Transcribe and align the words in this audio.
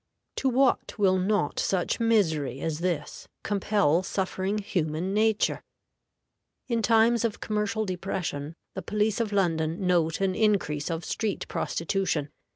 To 0.37 0.49
what 0.49 0.97
will 0.97 1.19
not 1.19 1.59
such 1.59 1.99
misery 1.99 2.59
as 2.59 2.79
this 2.79 3.27
compel 3.43 4.01
suffering 4.01 4.57
human 4.57 5.13
nature? 5.13 5.61
In 6.67 6.81
times 6.81 7.23
of 7.23 7.39
commercial 7.39 7.85
depression 7.85 8.55
the 8.73 8.81
police 8.81 9.19
of 9.19 9.31
London 9.31 9.85
note 9.85 10.19
an 10.19 10.33
increase 10.33 10.89
of 10.89 11.05
street 11.05 11.47
prostitution. 11.47 12.31